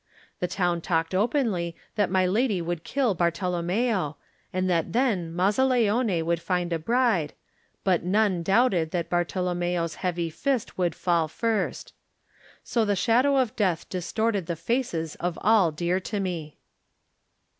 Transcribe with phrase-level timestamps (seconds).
[0.39, 4.17] The town talked openly that my lady would kill Bartolom meo
[4.51, 7.33] and that then Mazzaleone would find a bride,
[7.83, 11.93] but none doubted that Bartolom meo's heavy fist would fall first.
[12.63, 16.57] Sq the shadow of death distorted the faces of all dear to me.